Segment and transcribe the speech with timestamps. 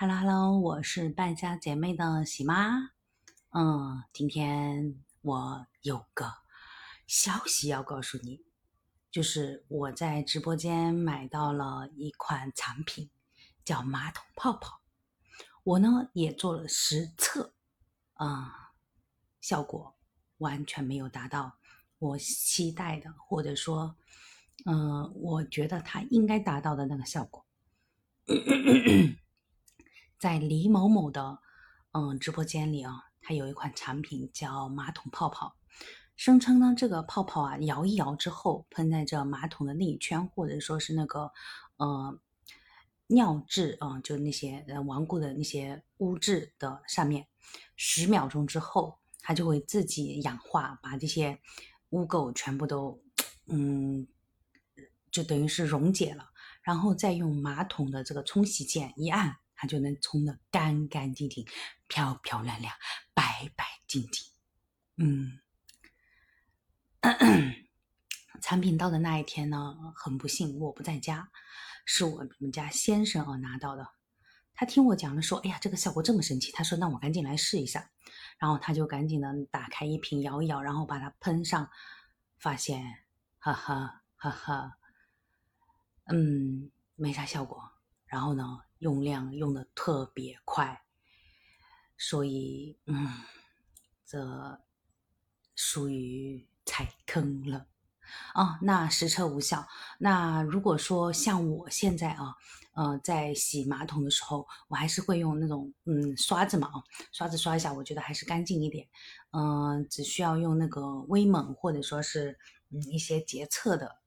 [0.00, 2.90] Hello Hello，我是败家姐妹的喜妈。
[3.50, 6.34] 嗯，今天我有个
[7.08, 8.44] 消息要告诉你，
[9.10, 13.10] 就是我在直播间买到了一款产品，
[13.64, 14.82] 叫马桶泡泡。
[15.64, 17.52] 我呢也做了实测，
[18.14, 18.74] 啊，
[19.40, 19.96] 效果
[20.36, 21.58] 完全没有达到
[21.98, 23.96] 我期待的，或者说，
[24.64, 27.44] 嗯，我觉得它应该达到的那个效果。
[30.18, 31.38] 在李某某的
[31.92, 35.54] 嗯直播间里啊，他有一款产品叫马桶泡泡，
[36.16, 41.30] 声称呢这个泡泡啊摇一摇之后喷在这马桶的内圈或者说是那个
[41.76, 42.18] 呃
[43.06, 47.28] 尿渍啊，就那些呃顽固的那些污渍的上面，
[47.76, 51.38] 十秒钟之后它就会自己氧化，把这些
[51.90, 53.00] 污垢全部都
[53.46, 54.06] 嗯
[55.12, 56.30] 就等于是溶解了，
[56.62, 59.36] 然后再用马桶的这个冲洗键一按。
[59.60, 61.44] 它就能冲得干干净净、
[61.88, 62.72] 漂漂亮亮、
[63.12, 64.24] 白白净净。
[64.96, 65.40] 嗯，
[68.40, 71.28] 产品到的那一天呢，很不幸我不在家，
[71.84, 73.84] 是我们家先生啊拿到的。
[74.54, 77.90] 他听我讲了，说：“哎呀，这个效果这么神奇。”他说：“那我赶紧来试一下。”
[78.38, 81.68] 然后他就赶紧的打开一瓶摇一摇，然后把它喷上，
[82.38, 82.84] 发现，
[83.38, 84.78] 哈哈哈哈，
[86.06, 87.72] 嗯，没啥效果。
[88.06, 88.44] 然后呢？
[88.78, 90.82] 用量用的特别快，
[91.96, 93.12] 所以嗯，
[94.06, 94.60] 这
[95.56, 97.66] 属于踩坑了
[98.34, 98.58] 啊。
[98.62, 99.66] 那实测无效。
[99.98, 102.36] 那如果说像我现在啊，
[102.74, 108.88] 呃，在洗马桶的时候，我还是会用那种嗯刷子嘛啊，刷子刷一下，我觉得还是干净一点。
[109.32, 112.38] 嗯，只需要用那个威猛或者说是
[112.70, 113.98] 嗯一些洁厕的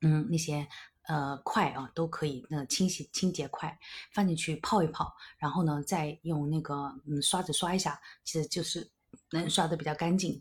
[0.00, 0.66] 嗯那些。
[1.08, 3.76] 呃，块啊都可以，那清洗清洁块
[4.12, 8.86] 放进去泡一泡，然后呢，再用那个嗯刷子刷一下，其实就是
[9.30, 10.40] 能刷的比较干净。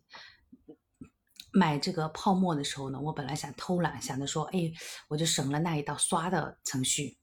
[1.53, 4.69] 买这个泡沫的时候呢，我本来想偷懒，想着说，哎，
[5.07, 7.17] 我就省了那一道刷的程序。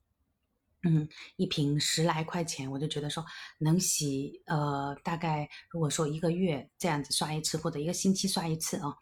[0.83, 1.07] 嗯，
[1.37, 3.25] 一瓶十来块钱，我就觉得说
[3.59, 8.97] 能洗，呃，大概如果说一个月这样子刷一次，或者一个星期刷一次啊。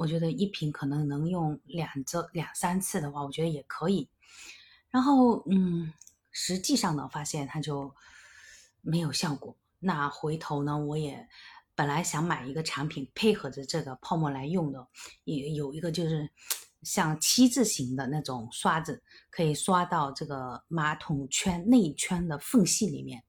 [0.00, 4.08] 我觉得一瓶可能能用两周两三次的话，我觉得也可以。
[4.88, 5.92] 然后，嗯，
[6.30, 7.94] 实际上呢，发现它就
[8.80, 9.54] 没有效果。
[9.78, 11.28] 那回头呢，我也
[11.74, 14.88] 本来想买一个产品配合着这个泡沫来用的，
[15.24, 16.30] 也有一个就是
[16.82, 23.22] 像七字形的那种刷子，可以刷到这个马桶圈内圈的缝隙里面。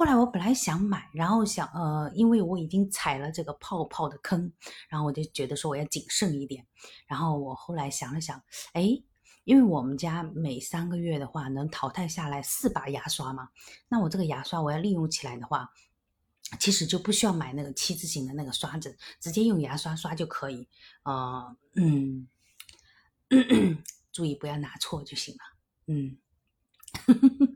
[0.00, 4.50] 后来我本来想买，然后想，呃，因为我已经踩了这个泡泡的坑，
[4.88, 6.66] 然后我就觉得说我要谨慎一点。
[7.06, 8.98] 然后我后来想了想，哎，
[9.44, 13.50] 因为我们家每三个月的话能淘汰下来四把牙刷嘛，
[13.90, 15.70] 那我这个牙刷我要利用起来的话，
[16.58, 20.66] 其实就不需要买那个七字形的那个刷子，直接用牙刷刷就可以。
[21.02, 22.26] 呃，嗯，
[24.10, 25.42] 注意不要拿错就行了。
[25.88, 26.16] 嗯。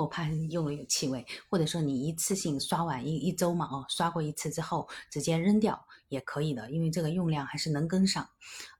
[0.00, 8.28] 我怕用了有气味，或者说你一次性刷完一一周嘛，哦，刷过一次之后直接扔掉也可以的，因为这个用量还是能跟上。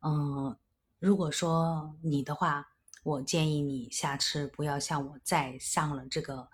[0.03, 0.56] 嗯，
[0.98, 2.69] 如果说你的话，
[3.03, 6.48] 我建议你下次不要像我再上了这个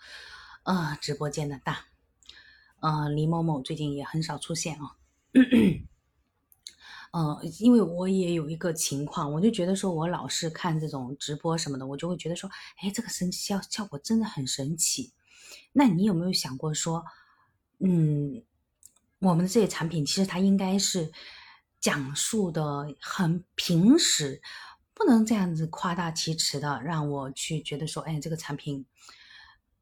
[0.65, 1.75] 呃直播间的当。
[2.81, 4.97] 嗯，李某某最近也很少出现啊。
[7.17, 15.15] 嗯，因为我也有一个情况，我就觉得说，我老是看这种直播什么的，我就会觉得说，哎，这个神奇效效果真的很神奇。
[15.73, 17.03] 那你有没有想过说，
[17.79, 18.43] 嗯，
[19.21, 21.11] 我们的这些产品其实它应该是
[21.81, 24.43] 讲述的很平实，
[24.93, 28.85] 不能这样子夸大其词的让我去觉得说，哎，这个产品。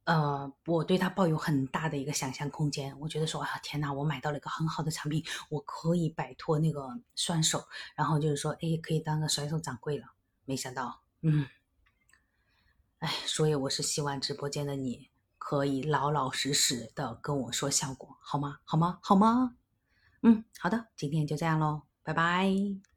[0.05, 2.99] 呃，我对它抱有很大的一个想象空间。
[3.01, 10.07] 我觉得说啊，天哪，我买到了一个很好的产品，我可以摆脱那个双手，然后就是说，哎，可以当个甩手掌柜了。
[10.45, 11.47] 没想到，嗯，
[12.99, 15.09] 哎，所以我是希望直播间的你
[15.39, 18.59] 可以老老实实的跟我说效果，好吗？
[18.65, 18.99] 好吗？
[19.03, 19.57] 好吗？
[20.23, 22.94] 嗯，好的，今天就这样喽，拜拜。